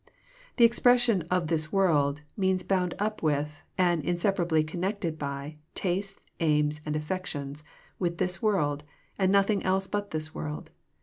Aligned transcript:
The 0.55 0.65
expression" 0.65 1.21
of 1.29 1.45
this 1.45 1.71
world" 1.71 2.21
means 2.35 2.63
bound 2.63 2.95
up 2.97 3.21
with, 3.21 3.61
and 3.77 4.03
inseparably 4.03 4.63
connected 4.63 5.19
by, 5.19 5.53
tastes, 5.75 6.25
aims, 6.39 6.81
and 6.87 6.95
affections, 6.95 7.63
with 7.99 8.17
this 8.17 8.41
world, 8.41 8.83
and 9.19 9.31
nothing 9.31 9.61
else 9.61 9.85
but 9.85 10.09
this 10.09 10.33
world. 10.33 10.71